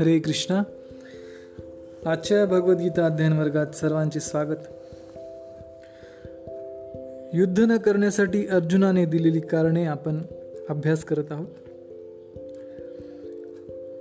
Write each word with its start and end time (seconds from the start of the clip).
हरे 0.00 0.18
कृष्णा. 0.18 0.62
आजच्या 2.06 2.46
भगवद्गीता 2.46 3.06
अध्ययन 3.06 3.32
वर्गात 3.32 3.66
सर्वांचे 3.66 4.20
स्वागत. 4.20 4.56
युद्ध 7.34 7.60
न 7.60 7.76
करण्यासाठी 7.76 8.46
अर्जुनाने 8.46 9.04
दिलेली 9.04 9.40
कारणे 9.40 9.84
आपण 9.84 10.22
अभ्यास 10.68 11.04
करत 11.04 11.24
आहोत. 11.30 11.48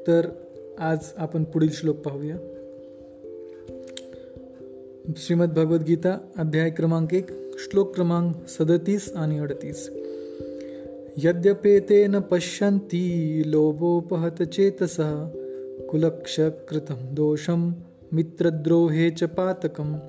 तर 0.07 0.29
आज 0.79 0.97
आपण 1.17 1.43
पुढील 1.43 1.71
श्लोक 1.71 1.95
पाहूया. 1.95 2.35
श्रीमद 5.11 5.49
भगवद्गीता 5.49 6.11
अध्याय 6.37 6.69
क्रमांक 6.69 7.13
एक 7.13 7.31
श्लोक 7.59 7.95
क्रमांक 7.95 8.35
सदतीस 8.47 9.13
आणि 9.15 9.39
अडतीस. 9.39 9.89
यद्यपेतेन 11.23 12.19
पश्यन्ति 12.19 13.43
लोभोपहत 13.45 14.43
चेतसः 14.43 15.27
कुलक्षकृतं 15.89 17.15
दोषं 17.15 17.71
मित्रद्रोहे 18.13 19.09
च 19.09 19.23
पातकं। 19.23 19.99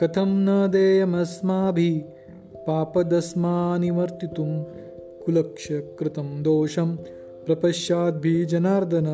कथं 0.00 0.28
न 0.28 0.66
देयमस्माभिः 0.70 2.00
पापदस्मानिवर्तितुं 2.64 4.62
कुलक्षकृतं 5.26 6.42
दोषं 6.42 6.96
प्रपश्चाद्भिः 7.46 8.46
जनार्दन 8.46 9.06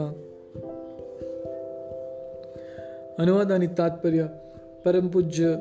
अनुवाद 3.18 3.52
आणि 3.52 3.66
तात्पर्य 3.66 4.26
परमपूज्य 4.84 5.56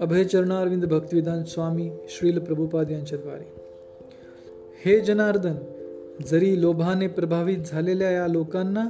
अभयचरणारविंद 0.00 0.84
भक्तिविधान 0.84 1.44
स्वामी 1.44 1.90
श्रील 2.08 2.38
प्रभुपाद 2.38 2.90
यांच्याद्वारे 2.90 3.62
हे 4.84 5.00
जनार्दन 5.00 5.54
जरी 6.26 6.60
लोभाने 6.60 7.06
प्रभावित 7.06 7.58
झालेल्या 7.66 8.10
या 8.10 8.26
लोकांना 8.26 8.88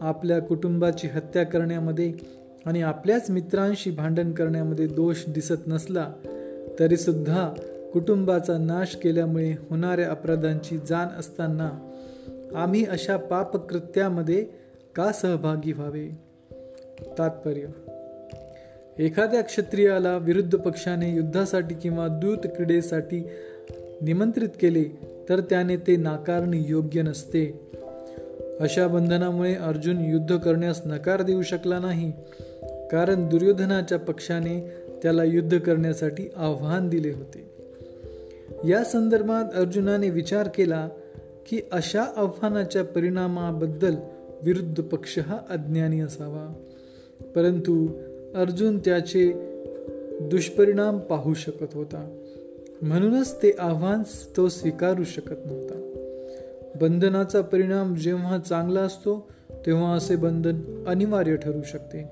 आपल्या 0.00 0.40
कुटुंबाची 0.40 1.08
हत्या 1.08 1.44
करण्यामध्ये 1.44 2.14
आणि 2.66 2.82
आपल्याच 2.82 3.30
मित्रांशी 3.30 3.90
भांडण 3.90 4.32
करण्यामध्ये 4.32 4.86
दोष 4.86 5.24
दिसत 5.28 5.66
नसला 5.66 6.12
तरीसुद्धा 6.78 7.48
कुटुंबाचा 7.92 8.58
नाश 8.58 8.96
केल्यामुळे 8.96 9.52
होणाऱ्या 9.52 10.10
अपराधांची 10.10 10.76
जाण 10.76 11.18
असताना 11.18 11.70
आम्ही 12.54 12.84
अशा 12.84 13.16
पापकृत्यामध्ये 13.16 14.46
का 14.94 15.12
सहभागी 15.12 15.72
व्हावे? 15.72 16.08
तात्पर्य 17.18 17.66
एखाद्या 18.98 19.42
क्षत्रियाला 19.42 20.16
विरुद्ध 20.16 20.58
पक्षाने 20.58 21.14
युद्धासाठी 21.14 21.74
किंवा 21.74 22.08
दूत 22.08 22.38
क्रीडेसाठी 22.38 23.28
निमंत्रित 24.02 24.48
केले 24.60 24.84
तर 25.28 25.40
त्याने 25.40 25.76
ते 25.76 25.96
नाकारणे 25.96 26.64
योग्य 26.68 27.02
नसते. 27.02 27.60
अशा 28.60 28.86
बंधनामुळे 28.86 29.54
अर्जुन 29.54 30.00
युद्ध 30.00 30.36
करण्यास 30.36 30.80
नकार 30.86 31.22
देऊ 31.22 31.42
शकला 31.42 31.78
नाही 31.78 32.12
कारण 32.92 33.28
दुर्योधनाच्या 33.28 33.98
पक्षाने 33.98 34.72
त्याला 35.02 35.24
युद्ध 35.24 35.58
करण्यासाठी 35.58 36.28
आव्हान 36.36 36.88
दिले 36.88 37.10
होते. 37.10 37.50
या 38.68 38.84
संदर्भात 38.84 39.44
अर्जुनाने 39.54 40.10
विचार 40.10 40.48
केला 40.54 40.88
की 41.48 41.60
अशा 41.72 42.02
आव्हानाच्या 42.16 42.84
परिणामाबद्दल 42.84 43.94
विरुद्ध 44.42 44.82
पक्ष 44.82 45.18
हा 45.18 45.38
अज्ञानी 45.50 46.00
असावा. 46.00 46.54
परंतु 47.34 47.88
अर्जुन 48.34 48.78
त्याचे 48.78 49.32
दुष्परिणाम 50.20 50.98
पाहू 50.98 51.34
शकत 51.34 51.74
होता. 51.74 52.18
म्हणूनच 52.82 53.42
ते 53.42 53.50
आव्हान 53.58 54.02
तो 54.36 54.48
स्वीकारू 54.48 55.04
शकत 55.04 55.46
नव्हता. 55.46 55.88
बंधनाचा 56.80 57.40
परिणाम 57.40 57.94
जेव्हा 57.94 58.38
चांगला 58.38 58.80
असतो 58.80 59.28
तेव्हा 59.66 59.94
असे 59.94 60.16
बंधन 60.16 60.84
अनिवार्य 60.86 61.36
ठरू 61.36 61.62
शकते. 61.62 62.08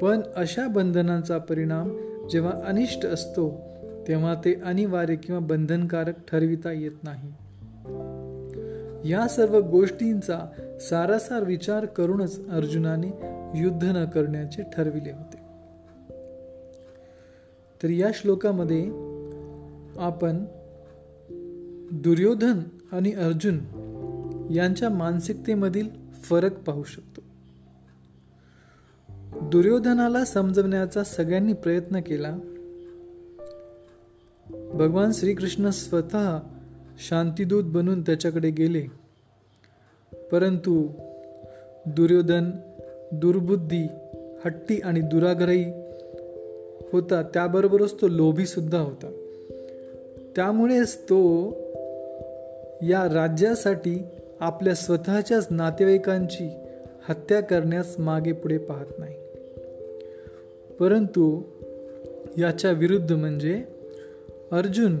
पण 0.00 0.20
अशा 0.36 0.68
बंधनाचा 0.68 1.38
परिणाम 1.38 1.98
जेव्हा 2.30 2.52
अनिष्ट 2.66 3.06
असतो 3.06 3.60
तेव्हा 4.08 4.34
ते 4.34 4.54
अनिवार्य 4.64 5.14
किंवा 5.14 5.40
बंधनकारक 5.40 6.14
ठरविता 6.30 6.72
येत 6.72 7.04
नाही. 7.04 7.32
या 9.10 9.28
सर्व 9.28 9.60
गोष्टींचा 9.60 10.38
सारासार 10.80 11.44
विचार 11.44 11.86
करूनच 11.86 12.48
अर्जुनाने 12.50 13.35
युद्ध 13.54 13.84
न 13.84 14.04
करण्याचे 14.04 14.62
ठरविले 14.62 15.10
होते. 15.12 15.36
तर 17.82 17.88
या 17.88 18.10
श्लोकामध्ये 18.14 18.86
आपण 19.98 20.44
दुर्योधन 21.92 22.60
आणि 22.92 23.12
अर्जुन 23.12 23.58
यांच्या 24.50 24.90
मानसिकतेमधील 24.90 25.88
फरक 26.22 26.58
पाहू 26.58 26.82
शकतो. 26.82 27.20
दुर्योधनाला 29.42 30.24
समजवण्याचा 30.24 31.04
सगळ्यांनी 31.04 31.52
प्रयत्न 31.52 32.00
केला. 32.00 32.36
भगवान 34.74 35.12
श्रीकृष्ण 35.12 35.70
स्वतः 35.70 36.38
शांतीदूत 36.98 37.64
बनून 37.64 38.02
त्याच्याकडे 38.02 38.50
गेले. 38.50 38.86
परंतु 40.32 40.88
दुर्योधन 41.86 42.50
दुर्बुद्धी 43.12 43.88
हट्टी 44.44 44.80
आणि 44.84 45.00
दुराग्रही 45.00 45.64
होता 46.92 47.22
त्याबरोबरच 47.22 48.00
तो 48.00 48.08
लोभी 48.08 48.46
सुद्धा 48.46 48.78
होता. 48.78 49.12
त्यामुळेच 50.36 50.96
तो 50.96 51.50
या 52.82 53.14
राज्यासाठी 53.14 54.02
आपल्या 54.40 54.74
स्वतःच्याच 54.74 55.46
नातेवाईकांची 55.50 56.50
हत्या 57.08 57.40
करण्यास 57.40 57.94
मागे 57.98 58.32
पुढे 58.32 58.58
पाहत 58.58 58.98
नाही. 58.98 59.14
परंतु 60.80 61.42
याच्या 62.38 62.70
विरुद्ध 62.70 63.12
म्हणजे 63.12 63.64
अर्जुन 64.52 64.96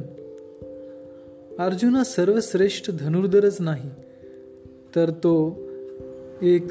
अर्जुन 1.58 1.96
हा 1.96 2.04
सर्वश्रेष्ठ 2.04 2.90
धनुर्धरच 2.98 3.56
नाही 3.60 3.90
तर 4.96 5.10
तो 5.10 5.58
एक 6.42 6.62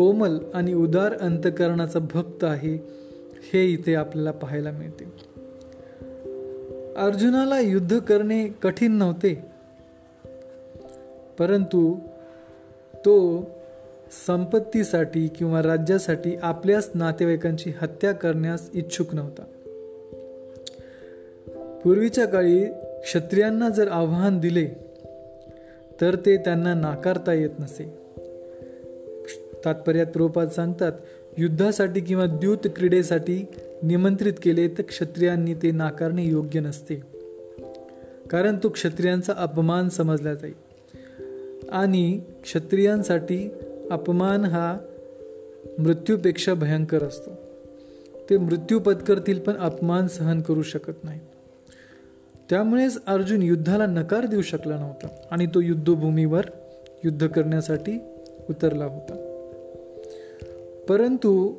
कोमल 0.00 0.38
आणि 0.54 0.74
उदार 0.74 1.14
अंतकरणाचा 1.20 1.98
भक्त 1.98 2.44
आहे 2.44 2.74
हे 3.52 3.64
इथे 3.64 3.94
आपल्याला 3.94 4.30
पाहायला 4.30 4.70
मिळते. 4.70 5.04
अर्जुनाला 6.96 7.60
युद्ध 7.60 7.98
करणे 7.98 8.48
कठीण 8.48 8.92
नव्हते 8.92 9.44
परंतु 11.38 11.98
तो 12.94 13.46
संपत्तीसाठी 14.26 15.28
किंवा 15.28 15.62
राज्यासाठी 15.62 16.36
आपल्याच 16.42 16.90
नातेवाईकांची 16.94 17.72
हत्या 17.80 18.12
करण्यास 18.12 18.70
इच्छुक 18.74 19.14
नव्हता. 19.14 19.42
पूर्वीच्या 21.84 22.26
काळी 22.26 22.64
क्षत्रियांना 23.02 23.68
जर 23.68 23.88
आव्हान 23.88 24.38
दिले 24.38 24.66
तर 26.00 26.16
ते 26.26 26.36
त्यांना 26.36 26.74
नाकारता 26.74 27.32
येत 27.32 27.50
नसे. 27.58 28.09
तात्पर्यात 29.64 30.06
रूपात 30.14 30.46
सांगतात 30.46 30.92
युद्धासाठी 31.38 32.00
किंवा 32.00 32.26
द्यूत 32.26 32.66
क्रीडेसाठी 32.76 33.46
निमंत्रित 33.82 34.32
केले 34.42 34.68
तर 34.68 34.82
क्षत्रियांनी 34.82 35.54
ते 35.54 35.70
नाकारणे 35.70 36.24
योग्य 36.24 36.60
नसते. 36.60 36.94
कारण 38.30 38.56
तो 38.62 38.68
क्षत्रियांचा 38.68 39.32
अपमान 39.36 39.88
समजला 39.88 40.34
जाईल 40.34 40.54
आणि 41.72 42.20
क्षत्रियांसाठी 42.42 43.50
अपमान 43.90 44.44
हा 44.44 44.78
मृत्यूपेक्षा 45.78 46.54
भयंकर 46.54 47.02
असतो. 47.02 47.30
ते 48.30 48.36
मृत्यू 48.36 48.80
पत्करतील 48.80 49.38
पण 49.38 49.56
अपमान 49.56 50.08
सहन 50.08 50.40
करू 50.40 50.62
शकत 50.62 51.04
नाही 51.04 51.20
त्यामुळेच 52.50 52.98
अर्जुन 53.06 53.42
युद्धाला 53.42 53.86
नकार 53.86 54.26
देऊ 54.26 54.42
शकला 54.42 54.76
नव्हता 54.76 55.08
आणि 55.30 55.46
तो 55.46 55.60
युद्धभूमीवर 55.60 56.44
युद्ध 57.04 57.26
करण्यासाठी 57.26 57.98
उतरला 58.50 58.84
होता. 58.84 59.29
परंतु 60.90 61.52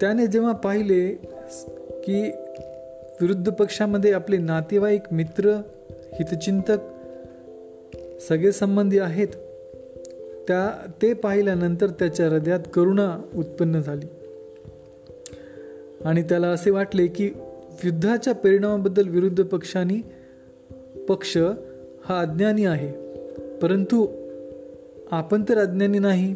त्याने 0.00 0.26
जेव्हा 0.26 0.52
पाहिले 0.52 1.08
की 2.04 2.30
विरुद्ध 3.20 3.52
पक्षामध्ये 3.52 4.12
आपले 4.12 4.36
नातेवाईक 4.36 5.00
मित्र 5.12 5.60
हितचिंतक 6.12 6.78
सगळे 8.28 8.52
संबंधी 8.52 8.98
आहेत 8.98 9.28
त्या 10.48 10.90
ते 11.02 11.12
पाहिल्यानंतर 11.12 11.86
त्याच्या 11.86 12.28
हृदयात 12.28 12.60
करुणा 12.74 13.22
उत्पन्न 13.34 13.80
झाली. 13.80 14.06
आणि 16.04 16.22
त्याला 16.22 16.48
असे 16.48 16.70
वाटले 16.70 17.06
की 17.06 17.30
युद्धाच्या 17.84 18.34
परिणामाबद्दल 18.34 19.08
विरुद्ध 19.08 19.44
पक्षांनी 19.44 19.96
पक्ष 21.08 21.38
हा 22.04 22.20
अज्ञानी 22.20 22.64
आहे. 22.64 22.92
परंतु 23.62 24.06
आपण 25.10 25.44
तर 25.48 25.58
अज्ञानी 25.58 25.98
नाही. 25.98 26.34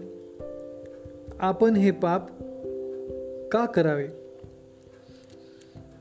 आपण 1.42 1.76
हे 1.76 1.90
पाप 1.90 2.30
का 3.52 3.66
करावे? 3.66 4.08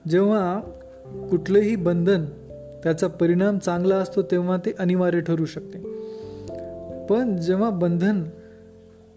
जेव्हा 0.09 0.59
कुठलंही 1.29 1.75
बंधन 1.75 2.25
त्याचा 2.83 3.07
परिणाम 3.07 3.57
चांगला 3.57 3.95
असतो 3.95 4.21
तेव्हा 4.21 4.57
ते 4.57 4.71
अनिवार्य 4.79 5.19
ठरू 5.19 5.45
शकते. 5.45 5.79
पण 7.05 7.37
जेव्हा 7.37 7.69
बंधन 7.69 8.23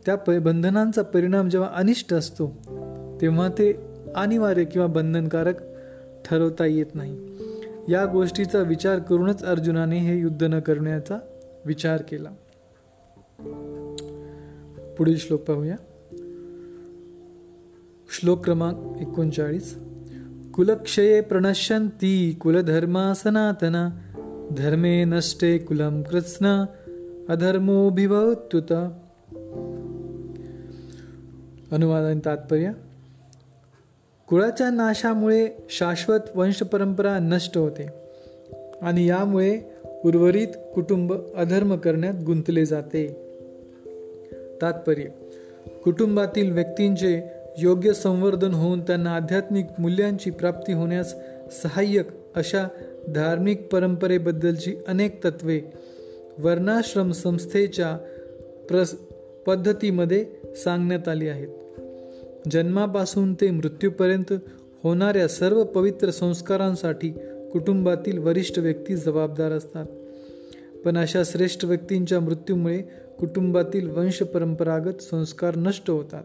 त्या 0.06 0.15
प 0.17 0.31
बंधनांचा 0.31 1.03
परिणाम 1.03 1.49
जेव्हा 1.49 1.71
अनिष्ट 1.75 2.12
असतो 2.12 2.47
तेव्हा 3.20 3.49
ते 3.49 3.73
अनिवार्य 4.15 4.65
किंवा 4.65 4.87
बंधनकारक 4.87 5.55
ठरवता 6.25 6.67
येत 6.67 6.94
नाही. 6.94 7.19
या 7.88 8.06
गोष्टीचा 8.06 8.61
विचार 8.61 8.99
करूनच 8.99 9.44
अर्जुनाने 9.44 9.99
हे 9.99 10.19
युद्ध 10.19 10.43
न 10.43 10.61
करण्याचा 10.61 11.19
विचार 11.65 12.03
केला. 12.03 12.31
पुढील 14.99 15.17
श्लोक 15.19 15.41
पाहूया. 15.41 15.77
श्लोक 18.11 18.45
क्रमांक 18.45 19.01
एकोणचाळीस. 19.01 19.75
कुलक्षये 20.55 21.21
प्रणश्यन्ति 21.21 22.35
कुलधर्मा 22.41 23.15
सनातना 23.15 23.89
धर्मे 24.59 25.05
नष्टे 25.05 25.59
कुलम 25.59 26.03
कृत्स्न 26.03 26.65
अधर्मोभिभवत्युत 27.29 28.73
अनुवाद 31.73 32.05
आणि 32.05 32.21
तात्पर्य 32.25 32.71
कुळाच्या 34.29 34.71
नाशामुळे 34.71 35.49
शाश्वत 35.71 36.21
वंशपरंपरा 36.35 37.19
नष्ट 37.19 37.59
होते 37.59 37.87
आणि 38.83 39.06
यामुळे 39.06 39.61
उर्वरित 40.05 40.49
कुटुंब 40.75 41.15
अधर्म 41.37 41.77
करण्यात 41.77 42.15
गुंतले 42.27 42.67
जाते. 42.67 43.06
तात्पर्य 44.62 45.05
कुटुंबातील 45.85 46.53
व्यक्तींचे 46.53 47.23
योग्य 47.59 47.93
संवर्धन 47.93 48.55
होऊन 48.55 48.81
त्यांना 48.81 49.17
आध्यात्मिक 49.17 49.67
मूल्यांची 49.79 50.31
प्राप्ती 50.31 50.73
होण्यास 50.73 51.15
सहाय्यक 51.62 52.09
अशा 52.37 52.69
धार्मिक 53.09 53.69
परंपरेबद्दलची 53.73 54.75
अनेक 54.89 55.25
तत्वे 55.25 55.61
वर्णाश्रम 56.39 57.11
संस्थेच्या 57.11 57.97
प्रस 58.69 58.95
पद्धतीमध्ये 59.47 60.27
सांगण्यात 60.56 61.09
आली 61.09 61.29
आहेत. 61.29 61.49
जन्मापासून 62.51 63.35
ते 63.35 63.51
मृत्यूपर्यंत 63.51 64.33
होणाऱ्या 64.83 65.29
सर्व 65.29 65.65
पवित्र 65.65 66.11
संस्कारांसाठी 66.11 67.11
कुटुंबातील 67.53 68.19
वरिष्ठ 68.19 68.59
व्यक्ती 68.59 68.97
जबाबदार 68.97 69.53
असतात. 69.53 69.87
पण 70.85 70.97
अशा 70.97 71.23
श्रेष्ठ 71.25 71.65
व्यक्तींच्या 71.65 72.21
मृत्यूमुळे 72.21 72.83
कुटुंबातील 73.19 73.91
वंश 73.91 74.23
परंपरागत 74.23 75.03
संस्कार 75.03 75.56
नष्ट 75.56 75.91
होतात. 75.91 76.25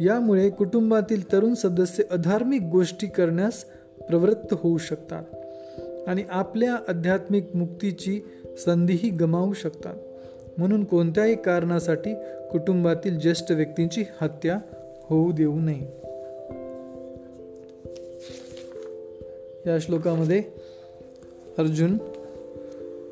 यामुळे 0.00 0.50
कुटुंबातील 0.50 1.32
तरुण 1.32 1.54
सदस्य 1.54 2.02
अधार्मिक 2.10 2.62
गोष्टी 2.62 3.06
करण्यास 3.06 3.64
प्रवृत्त 4.08 4.54
होऊ 4.54 4.78
शकतात 4.78 5.24
आणि 6.08 6.24
आपल्या 6.30 6.74
आध्यात्मिक 6.88 7.56
मुक्तीची 7.56 8.20
संधीही 8.58 9.10
गमावू 9.10 9.52
शकतात. 9.52 9.94
म्हणून 10.58 10.84
कोणत्याही 10.84 11.34
कारणासाठी 11.34 12.14
कुटुंबातील 12.50 13.18
ज्येष्ठ 13.18 13.52
व्यक्तींची 13.52 14.04
हत्या 14.20 14.58
होऊ 15.02 15.32
देऊ 15.32 15.60
नये. 15.60 16.04
या 19.66 19.78
श्लोकामध्ये 19.80 20.42
अर्जुन 21.58 21.98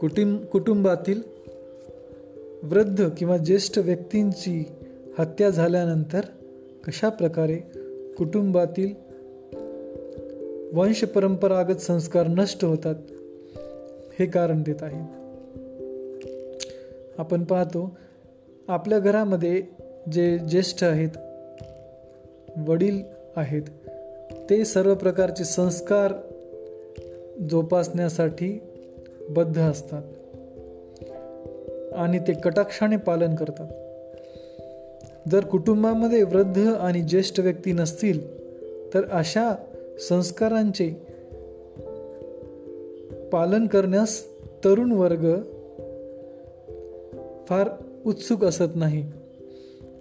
कुटुंब 0.00 0.44
कुटुंबातील 0.44 1.22
वृद्ध 2.62 3.08
किंवा 3.18 3.36
ज्येष्ठ 3.36 3.78
व्यक्तींची 3.78 4.64
हत्या 5.18 5.50
झाल्यानंतर 5.50 6.20
कशा 6.84 7.08
प्रकारे 7.08 7.56
कुटुंबातील 8.18 8.94
वंशपरंपरागत 10.72 11.76
संस्कार 11.76 12.26
नष्ट 12.26 12.64
होतात 12.64 12.94
हे 14.20 14.26
कारण 14.26 14.62
देत 14.62 14.82
आहे. 14.82 15.00
आपण 17.18 17.44
पाहतो 17.44 17.96
आपल्या 18.68 18.98
घरामध्ये 18.98 19.62
जे 20.12 20.38
ज्येष्ठ 20.38 20.84
आहेत 20.84 21.08
वडील 22.66 23.02
आहेत 23.36 23.62
ते 24.50 24.64
सर्व 24.64 24.94
प्रकारचे 24.94 25.44
संस्कार 25.44 26.12
जोपासण्यासाठी 27.50 28.60
बद्ध 29.30 29.60
असतात 29.60 30.02
आणि 31.94 32.18
ते 32.18 32.32
कटाक्षाने 32.32 32.96
पालन 32.96 33.34
करतात. 33.34 33.91
जर 35.30 35.44
कुटुंबामध्ये 35.44 36.22
वृद्ध 36.22 36.58
आणि 36.58 37.02
ज्येष्ठ 37.02 37.40
व्यक्ती 37.40 37.72
नसतील 37.72 38.40
तर 38.94 39.00
अशा 39.12 39.54
संस्कारांचे 40.08 40.90
पालन 43.32 43.66
करण्यास 43.66 44.24
तरुण 44.64 44.92
वर्ग 44.92 45.36
फार 47.48 47.68
उत्सुक 48.06 48.44
असत 48.44 48.76
नाही 48.76 49.10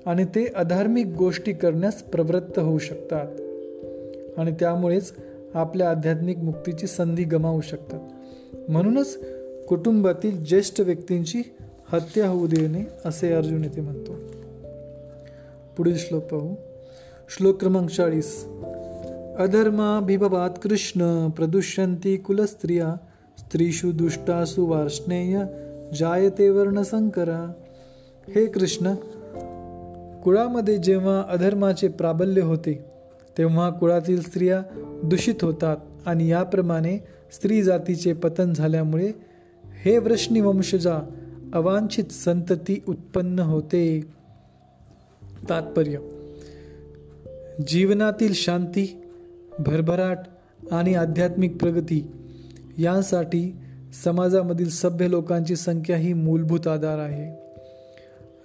आणि 0.06 0.24
ते 0.24 0.46
अधार्मिक 0.56 1.08
गोष्टी 1.08 1.54
करण्यास 1.54 2.04
प्रवृत्त 2.04 2.60
होऊ 2.60 2.78
शकतात 2.78 3.28
आणि 4.40 4.52
त्यामुळेच 4.60 5.14
आपल्या 5.54 5.90
आध्यात्मिक 5.90 6.38
मुक्तीची 6.38 6.88
संधी 6.88 7.24
गमावू 7.24 7.62
शकतात. 7.62 8.00
म्हणूनच 8.70 9.18
कुटुंबातील 9.68 10.44
ज्येष्ठ 10.44 10.82
व्यक्तींची 10.82 11.42
हत्या 11.88 12.28
होऊ 12.28 12.48
देणे 12.48 12.88
असे 13.06 13.34
अर्जुन 13.34 13.64
येथे 13.64 13.82
म्हणतो. 13.82 14.16
पुढील 15.78 15.98
श्लोक 15.98 16.24
पाहू. 16.24 16.56
श्लोक 17.30 17.60
क्रमांक 17.60 17.90
चाळीस. 17.90 18.46
अधर्माभिभवात 19.38 20.50
कृष्ण 20.64 21.30
प्रदुष्यंती 21.30 22.18
कुलस्त्रिया 22.18 22.96
स्त्रीषु 23.38 23.92
दुष्टासु 23.92 24.66
वार्ष्णेय 24.66 25.44
जायते 26.00 26.50
वर्णसंकरा। 26.50 27.54
हे 28.28 28.46
कृष्ण 28.46 28.94
कुळामध्ये 30.24 30.78
जेव्हा 30.78 31.24
अधर्माचे 31.30 31.88
प्राबल्य 31.88 32.42
होते 32.42 32.86
तेव्हा 33.38 33.70
कुळातील 33.70 34.22
स्त्रिया 34.22 34.62
दूषित 35.04 35.36
होतात 35.42 35.78
आणि 36.06 36.28
याप्रमाणे 36.28 36.98
स्त्री 37.32 37.64
जातीचे 37.64 38.14
पतन 38.14 38.54
झाल्यामुळे 38.54 39.12
हे 39.84 39.98
वृष्णी 39.98 40.42
वंशजा 40.42 41.10
अवांछित 41.54 42.12
संतती 42.12 42.82
उत्पन्न 42.88 43.40
होते. 43.40 44.02
तात्पर्य. 45.50 45.98
जीवनातील 47.68 48.34
शांती 48.34 49.02
भरभराट 49.60 50.18
आणि 50.72 50.96
आध्यात्मिक 50.96 51.58
प्रगती 51.58 52.12
यांसाठी 52.78 53.56
समाजामधील 54.04 54.70
सभ्य 54.70 55.10
लोकांची 55.10 55.56
संख्या 55.56 55.98
ही 55.98 56.14
मूलभूत 56.14 56.68
आधार 56.68 56.98
आहे. 57.00 57.42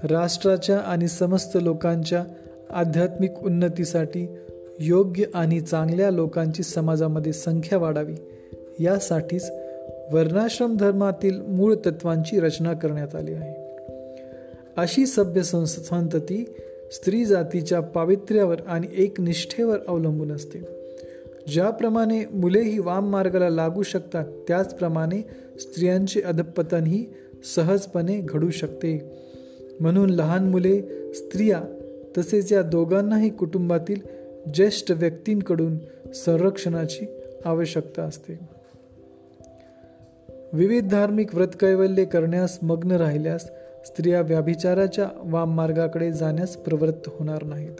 राष्ट्राच्या 0.04 0.78
आणि 0.78 1.08
समस्त 1.08 1.58
लोकांच्या 1.62 2.24
आध्यात्मिक 2.70 3.32
उन्नतीसाठी 3.42 4.36
योग्य 4.80 5.24
आणि 5.34 5.60
चांगल्या 5.60 6.10
लोकांची 6.10 6.62
समाजामध्ये 6.62 7.32
संख्या 7.32 7.78
वाढावी 7.78 8.14
यासाठीच 8.80 9.50
वर्णाश्रम 10.12 10.76
धर्मातील 10.76 11.40
मूळ 11.40 11.74
तत्वांची 11.74 12.40
रचना 12.40 12.72
करण्यात 12.72 13.14
आली 13.14 13.32
आहे. 13.32 13.66
अशी 14.76 15.06
सभ्य 15.06 15.42
संतती 15.42 16.54
स्त्री 16.92 17.24
जातीच्या 17.24 17.80
पावित्र्यावर 17.80 18.56
आणि 18.66 18.86
एकनिष्ठेवर 18.96 19.78
अवलंबून 19.88 20.32
असते. 20.32 20.58
ज्याप्रमाणे 21.52 22.24
मुलेही 22.32 22.78
वाम 22.78 23.10
मार्गाला 23.10 23.50
लागू 23.50 23.82
शकतात 23.82 24.24
त्याचप्रमाणे 24.48 25.22
स्त्रियांचे 25.60 26.20
अधपतनही 26.20 27.06
सहजपणे 27.56 28.20
घडू 28.20 28.50
शकते. 28.50 29.18
म्हणून 29.80 30.10
लहान 30.10 30.44
मुले 30.44 30.82
स्त्रिया 31.14 31.62
तसेच 32.18 32.52
या 32.52 32.62
दोघांनाही 32.62 33.30
कुटुंबातील 33.30 34.00
ज्येष्ठ 34.54 34.90
व्यक्तींकडून 34.90 35.78
संरक्षणाची 36.14 37.06
आवश्यकता 37.44 38.02
असते. 38.02 38.38
विविध 40.52 40.88
धार्मिक 40.88 41.34
व्रतकैवल्य 41.34 42.04
करण्यास 42.04 42.58
मग्न 42.62 42.92
राहिल्यास 42.92 43.50
स्त्रिया 43.86 44.20
व्याभिचाराच्या 44.20 45.08
वाम 45.16 45.54
मार्गाकडे 45.54 46.12
जाण्यास 46.12 46.56
प्रवृत्त 46.56 47.08
होणार 47.08 47.42
नाहीत. 47.42 47.74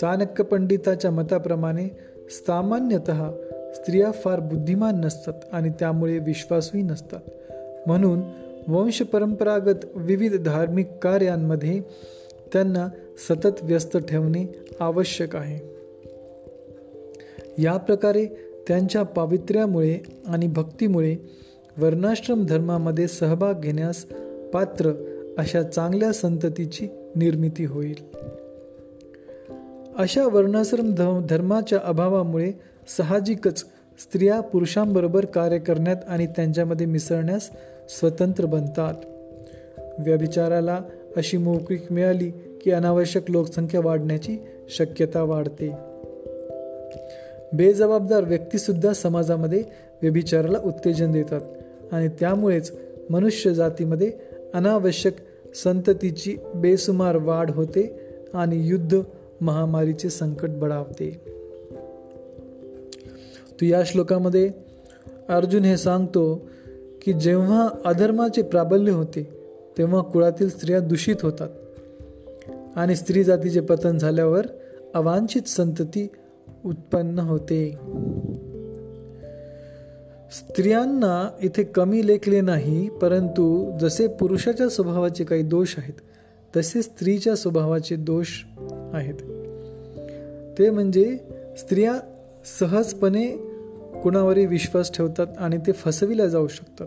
चाणक्य 0.00 0.44
पंडिताच्या 0.44 1.10
मताप्रमाणे 1.10 1.88
सामान्यतः 2.30 3.30
स्त्रिया 3.74 4.10
फार 4.10 4.40
बुद्धिमान 4.40 5.00
नसतात 5.00 5.32
आणि 5.52 5.70
त्यामुळे 5.70 6.18
विश्वासही 6.18 6.82
नसतात. 6.82 7.20
म्हणून 7.86 8.20
वंश 8.68 9.02
परंपरागत 9.02 9.84
विविध 9.94 10.42
धार्मिक 10.42 10.88
कार्यांमध्ये 11.02 11.80
त्यांना 12.52 12.88
सतत 13.28 13.62
व्यस्त 13.62 13.96
ठेवणे 13.96 14.66
आवश्यक 14.80 15.36
आहे. 15.36 15.76
या 17.62 17.76
प्रकारे 17.76 18.26
त्यांच्या 18.68 19.02
पावित्र्यामुळे 19.02 19.98
आणि 20.26 20.46
भक्तीमुळे 20.46 21.16
वर्णाश्रम 21.78 22.46
धर्मामध्ये 22.46 23.08
सहभाग 23.08 23.54
घेण्यास 23.60 24.06
पात्र 24.56 24.92
अशा 25.38 25.62
चांगल्या 25.62 26.12
संततीची 26.12 26.88
निर्मिती 27.16 27.64
होईल. 27.64 27.94
अशा 29.98 30.26
वर्णाश्रम 30.26 30.94
धर्माच्या 31.30 31.78
अभावामुळे 31.84 32.52
साहजिकच 32.98 33.64
स्त्रिया 33.98 34.40
पुरुषांबरोबर 34.40 35.24
कार्य 35.24 35.58
करण्यात 35.58 35.96
आणि 36.08 36.26
त्यांच्यामध्ये 36.26 36.86
मिसळण्यास 36.86 37.50
स्वतंत्र 37.88 38.44
बनतात. 38.44 38.94
व्यभिचाराला 39.98 40.80
अशी 41.16 41.36
मोकळीक 41.36 41.92
मिळाली 41.92 42.30
की 42.64 42.70
अनावश्यक 42.70 43.30
लोकसंख्या 43.30 43.80
वाढण्याची 43.84 44.36
शक्यता 44.68 45.22
वाढते. 45.22 45.72
बेजबाबदार 47.56 48.24
व्यक्तीसुद्धा 48.24 48.92
समाजामध्ये 48.92 49.64
व्यभिचाराला 50.02 50.58
उत्तेजन 50.64 51.12
देतात 51.12 51.40
आणि 51.92 52.08
त्यामुळेच 52.08 52.72
मनुष्य 53.10 53.54
जातीमध्ये 53.54 54.12
अनावश्यक 54.54 55.16
संततीची 55.54 56.36
बेसुमार 56.54 57.16
वाढ 57.16 57.50
होते 57.50 58.00
आणि 58.34 58.68
युद्ध 58.68 59.00
महामारीचे 59.40 60.10
संकट 60.10 60.48
बढावते. 60.48 61.20
तू 63.60 63.66
या 63.66 63.82
श्लोकामध्ये 63.86 64.50
अर्जुन 65.28 65.62
हे 65.62 65.76
सांगतो 65.76 66.48
की 67.02 67.12
जेव्हा 67.12 67.68
अधर्माचे 67.84 68.42
प्राबल्य 68.42 68.92
होते 68.92 69.28
तेव्हा 69.78 70.02
कुळातील 70.02 70.48
स्त्रिया 70.48 70.80
दूषित 70.80 71.16
होतात. 71.22 71.48
आणि 72.76 72.96
स्त्री 72.96 73.24
जातीचे 73.24 73.60
पतन 73.60 73.98
झाल्यावर 73.98 74.46
अवांछित 74.94 75.48
संतती 75.48 76.08
उत्पन्न 76.64 77.18
होते. 77.18 77.74
स्त्रियांना 80.32 81.30
इथे 81.42 81.62
कमी 81.62 82.06
लेखले 82.06 82.40
नाही 82.40 82.88
परंतु 82.88 83.72
जसे 83.80 84.06
पुरुषाच्या 84.06 84.68
स्वभावाचे 84.68 85.24
काही 85.24 85.42
दोष 85.42 85.74
आहेत 85.78 85.94
तसे 86.56 86.82
स्त्रीच्या 86.82 87.36
स्वभावाचे 87.36 87.96
दोष 87.96 88.26
आहेत. 88.92 89.14
ते 90.58 90.70
म्हणजे 90.70 91.18
स्त्रिया 91.58 91.94
सहजपणे 92.60 93.26
कुणावरही 94.02 94.46
विश्वास 94.46 94.92
ठेवतात 94.92 95.26
आणि 95.38 95.58
ते 95.58 95.72
फसविल्या 95.72 96.26
जाऊ 96.26 96.48
शकतात. 96.48 96.86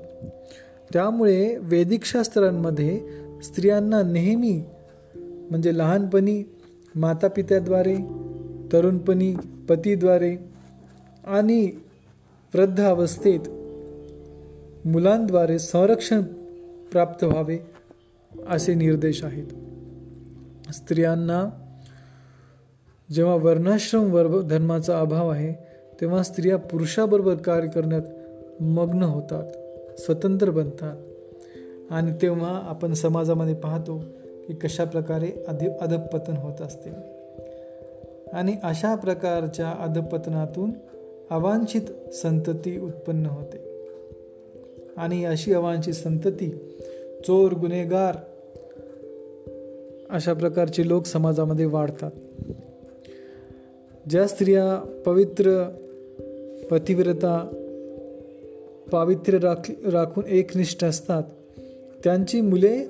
त्यामुळे 0.93 1.57
वैदिक 1.57 2.03
शास्त्रांमध्ये 2.03 3.01
स्त्रियांना 3.43 4.01
नेहमी 4.03 4.63
म्हणजे 5.49 5.77
लहानपणी 5.77 6.43
मातापित्याद्वारे 6.95 7.95
तरुणपणी 8.73 9.35
पतीद्वारे 9.69 10.37
आणि 11.27 11.71
वृद्ध 12.55 12.81
अवस्थेत 12.81 13.39
मुलांद्वारे 14.87 15.59
संरक्षण 15.59 16.21
प्राप्त 16.91 17.23
व्हावे 17.23 17.57
असे 18.49 18.73
निर्देश 18.73 19.23
आहेत. 19.23 19.45
स्त्रियांना 20.73 21.49
जेव्हा 23.11 23.35
वर्णाश्रम 23.35 24.13
वर्ग 24.13 24.47
धर्माचा 24.47 24.99
अभाव 24.99 25.29
आहे 25.29 25.53
तेव्हा 26.01 26.23
स्त्रिया 26.23 26.57
पुरुषाबरोबर 26.57 27.35
कार्य 27.35 27.67
करण्यात 27.67 28.01
मग्न 28.61 29.03
होतात 29.03 29.43
स्वतंत्र 29.99 30.49
बनतात. 30.49 30.97
आणि 31.91 32.11
तेव्हा 32.21 32.61
आपण 32.63 32.93
समाजामध्ये 32.93 33.53
पाहतो 33.53 34.03
की 34.47 34.53
कशा 34.53 34.83
प्रकारे 34.83 35.45
अधि 35.47 35.67
अधपतन 35.81 36.37
होत 36.37 36.61
असते. 36.61 36.89
आणि 38.33 38.55
अशा 38.63 38.95
प्रकारच्या 38.95 39.73
अधपतनातून 39.79 40.71
अवांछित 41.29 42.13
संतती 42.13 42.79
उत्पन्न 42.79 43.25
होते. 43.25 43.57
आणि 44.97 45.25
अशी 45.25 45.53
अवांछित 45.53 45.93
संतती 45.93 46.49
चोर 47.27 47.51
गुन्हेगार 47.51 48.15
अशा 50.09 50.33
प्रकारचे 50.33 50.87
लोक 50.87 51.05
समाजामध्ये 51.05 51.65
वाढतात. 51.65 52.11
ज्या 54.09 54.27
स्त्रिया 54.27 55.01
पवित्र 55.05 55.69
पतिव्रता 56.71 57.63
पावित्र्य 58.91 59.39
राख 59.39 59.71
राखून 59.85 60.23
एकनिष्ठ 60.27 60.83
असतात 60.83 61.23
त्यांची 62.03 62.41
मुले 62.41 62.87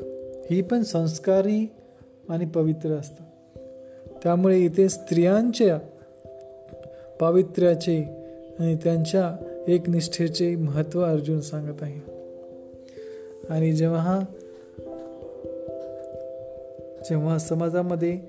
ही 0.51 0.61
पण 0.61 0.83
संस्कारी 0.83 1.67
आणि 2.29 2.45
पवित्र 2.45 2.89
असतात. 2.89 3.25
त्यामुळे 4.23 4.59
इथे 4.59 4.89
स्त्रियांच्या 4.89 5.79
पावित्र्याचे 7.19 8.18
आणि 8.59 8.75
त्यांच्या 8.75 9.45
एकनिष्ठेचे 9.67 10.55
महत्त्व 10.55 11.01
अर्जुन 11.01 11.41
सांगत 11.41 11.75
आहे. 11.81 12.11
आणि 13.49 13.71
जेव्हा 13.71 14.19
जेव्हा 17.09 17.37
समाजामध्ये 17.37 18.19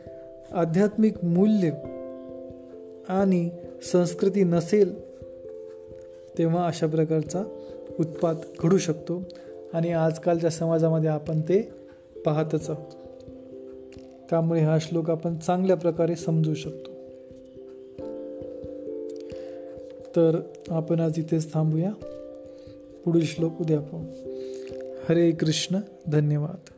आध्यात्मिक 0.53 1.25
मूल्य 1.25 1.71
आणि 3.09 3.51
संस्कृती 3.93 4.45
नसेल 4.45 5.11
तेव्हा 6.39 6.67
अशा 6.67 6.87
प्रकारचा 6.87 7.43
उत्पाद 8.01 8.37
घडू 8.63 8.79
शकतो. 8.79 9.23
आणि 9.75 9.93
आजकालच्या 9.93 10.51
समाजामध्ये 10.51 11.11
आपण 11.11 11.41
ते 11.41 11.71
पाहतच 12.25 12.71
आहोत. 12.71 12.93
त्यामुळे 14.31 14.61
हा 14.61 14.79
श्लोक 14.81 15.11
आपण 15.11 15.39
चांगल्या 15.39 15.77
प्रकारे 15.77 16.17
समजू 16.17 16.55
शकतो. 16.55 16.90
तर 20.17 20.41
आपण 20.69 21.01
आज 21.01 21.19
इथेच 21.19 21.55
थांबूया. 21.55 21.93
पुढील 23.05 23.25
श्लोक 23.25 23.61
उद्या 23.61 23.81
पाहू 23.81 24.05
हरे 25.09 25.31
कृष्ण 25.31 25.79
धन्यवाद. 26.09 26.70